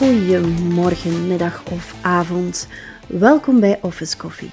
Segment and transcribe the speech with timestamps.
[0.00, 2.68] Goedemorgen, middag of avond.
[3.06, 4.50] Welkom bij Office Coffee.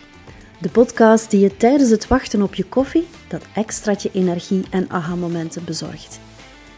[0.60, 5.64] De podcast die je tijdens het wachten op je koffie dat extraatje energie en aha-momenten
[5.66, 6.20] bezorgt.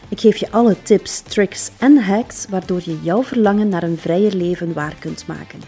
[0.08, 4.34] Ik geef je alle tips, tricks en hacks waardoor je jouw verlangen naar een vrijer
[4.34, 5.60] leven waar kunt maken.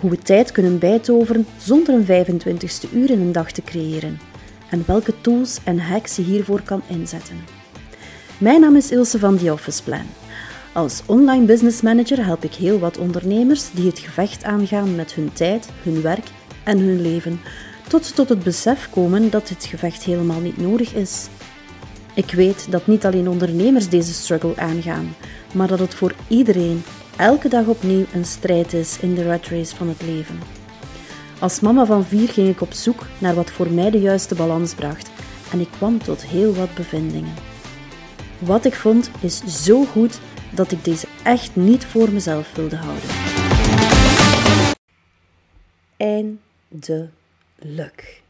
[0.00, 4.20] Hoe we tijd kunnen bijtoveren zonder een 25ste uur in een dag te creëren.
[4.70, 7.36] En welke tools en hacks je hiervoor kan inzetten.
[8.38, 10.06] Mijn naam is Ilse van The Office Plan.
[10.72, 15.32] Als online business manager help ik heel wat ondernemers die het gevecht aangaan met hun
[15.32, 16.26] tijd, hun werk
[16.64, 17.40] en hun leven,
[17.88, 21.28] tot ze tot het besef komen dat dit gevecht helemaal niet nodig is.
[22.14, 25.14] Ik weet dat niet alleen ondernemers deze struggle aangaan,
[25.54, 26.82] maar dat het voor iedereen
[27.16, 30.38] elke dag opnieuw een strijd is in de rat race van het leven.
[31.38, 34.74] Als mama van vier ging ik op zoek naar wat voor mij de juiste balans
[34.74, 35.10] bracht
[35.52, 37.34] en ik kwam tot heel wat bevindingen.
[38.38, 40.20] Wat ik vond is zo goed
[40.54, 43.08] dat ik deze echt niet voor mezelf wilde houden.
[45.96, 48.22] Eindelijk.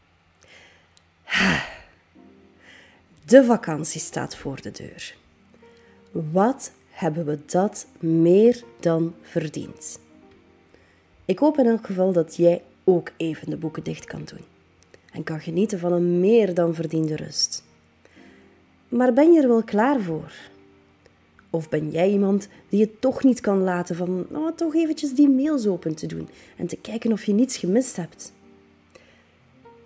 [3.25, 5.15] De vakantie staat voor de deur.
[6.11, 9.99] Wat hebben we dat meer dan verdiend?
[11.25, 14.45] Ik hoop in elk geval dat jij ook even de boeken dicht kan doen
[15.11, 17.63] en kan genieten van een meer dan verdiende rust.
[18.87, 20.31] Maar ben je er wel klaar voor?
[21.53, 25.29] Of ben jij iemand die het toch niet kan laten van nou, toch eventjes die
[25.29, 28.33] mails open te doen en te kijken of je niets gemist hebt?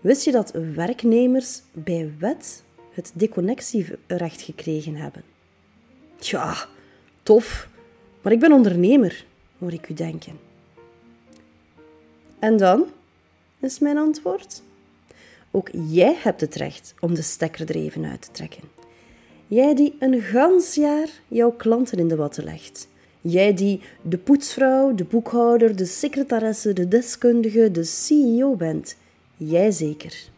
[0.02, 5.24] Wist je dat werknemers bij wet het deconnectierecht gekregen hebben?
[6.16, 6.68] Tja,
[7.24, 7.70] tof,
[8.22, 9.26] maar ik ben ondernemer,
[9.58, 10.40] hoor ik u denken.
[12.40, 12.86] En dan?
[13.60, 14.62] is mijn antwoord.
[15.52, 18.64] Ook jij hebt het recht om de stekker er even uit te trekken.
[19.48, 22.88] Jij die een gans jaar jouw klanten in de watten legt.
[23.22, 28.98] Jij die de poetsvrouw, de boekhouder, de secretaresse, de deskundige, de CEO bent.
[29.38, 30.30] Jij zeker.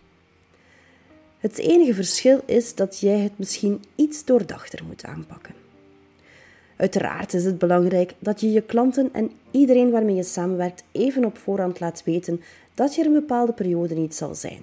[1.38, 5.54] Het enige verschil is dat jij het misschien iets doordachter moet aanpakken.
[6.76, 11.38] Uiteraard is het belangrijk dat je je klanten en iedereen waarmee je samenwerkt even op
[11.38, 12.42] voorhand laat weten
[12.74, 14.62] dat je er een bepaalde periode niet zal zijn.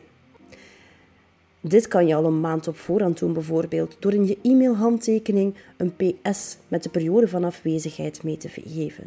[1.67, 5.97] Dit kan je al een maand op voorhand doen, bijvoorbeeld door in je e-mailhandtekening een
[5.97, 9.07] PS met de periode van afwezigheid mee te geven.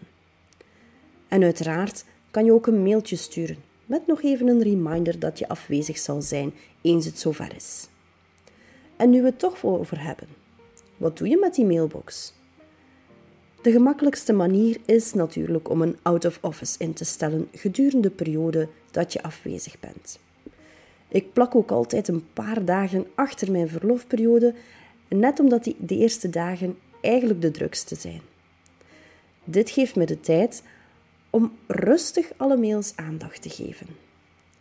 [1.28, 5.48] En uiteraard kan je ook een mailtje sturen met nog even een reminder dat je
[5.48, 7.88] afwezig zal zijn eens het zover is.
[8.96, 10.28] En nu we het toch over hebben,
[10.98, 12.34] wat doe je met die mailbox?
[13.62, 18.16] De gemakkelijkste manier is natuurlijk om een out of office in te stellen gedurende de
[18.16, 20.20] periode dat je afwezig bent.
[21.08, 24.54] Ik plak ook altijd een paar dagen achter mijn verlofperiode,
[25.08, 28.22] net omdat die de eerste dagen eigenlijk de drukste zijn.
[29.44, 30.64] Dit geeft me de tijd
[31.30, 33.88] om rustig alle mails aandacht te geven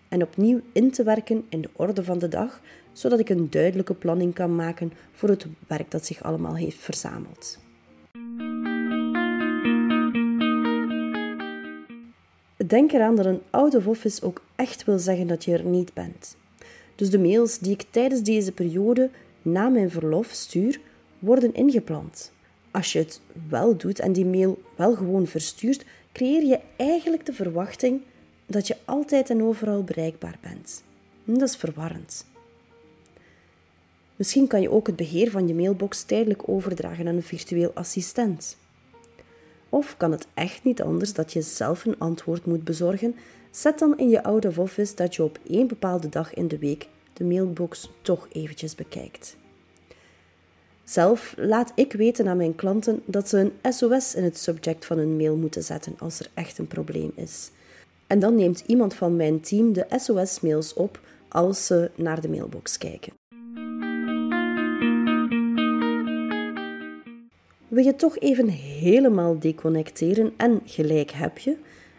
[0.08, 2.60] en opnieuw in te werken in de orde van de dag,
[2.92, 7.58] zodat ik een duidelijke planning kan maken voor het werk dat zich allemaal heeft verzameld.
[12.66, 15.94] Denk eraan dat een out of office ook echt wil zeggen dat je er niet
[15.94, 16.36] bent.
[16.94, 19.10] Dus de mails die ik tijdens deze periode
[19.42, 20.80] na mijn verlof stuur,
[21.18, 22.32] worden ingepland.
[22.70, 27.32] Als je het wel doet en die mail wel gewoon verstuurt, creëer je eigenlijk de
[27.32, 28.00] verwachting
[28.46, 30.82] dat je altijd en overal bereikbaar bent.
[31.24, 32.26] dat is verwarrend.
[34.16, 38.56] Misschien kan je ook het beheer van je mailbox tijdelijk overdragen aan een virtueel assistent.
[39.76, 43.14] Of kan het echt niet anders dat je zelf een antwoord moet bezorgen?
[43.50, 46.88] Zet dan in je of office dat je op één bepaalde dag in de week
[47.12, 49.36] de mailbox toch eventjes bekijkt.
[50.84, 54.98] Zelf laat ik weten aan mijn klanten dat ze een SOS in het subject van
[54.98, 57.50] hun mail moeten zetten als er echt een probleem is.
[58.06, 62.78] En dan neemt iemand van mijn team de SOS-mails op als ze naar de mailbox
[62.78, 63.12] kijken.
[67.76, 71.56] Wil je toch even helemaal deconnecteren en gelijk heb je,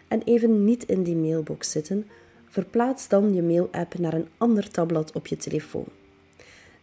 [0.08, 2.06] en even niet in die mailbox zitten,
[2.48, 5.84] verplaats dan je mail-app naar een ander tabblad op je telefoon.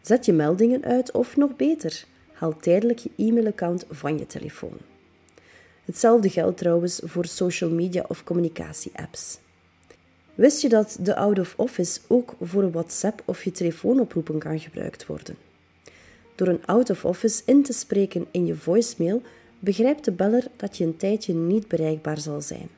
[0.01, 4.77] Zet je meldingen uit of nog beter, haal tijdelijk je e-mailaccount van je telefoon.
[5.85, 9.39] Hetzelfde geldt trouwens voor social media of communicatie-apps.
[10.35, 15.05] Wist je dat de out of office ook voor WhatsApp of je telefoonoproepen kan gebruikt
[15.05, 15.35] worden?
[16.35, 19.21] Door een out of office in te spreken in je voicemail
[19.59, 22.69] begrijpt de beller dat je een tijdje niet bereikbaar zal zijn.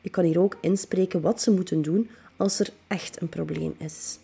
[0.00, 4.18] Je kan hier ook inspreken wat ze moeten doen als er echt een probleem is.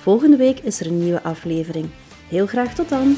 [0.00, 1.88] Volgende week is er een nieuwe aflevering.
[2.28, 3.16] Heel graag tot dan!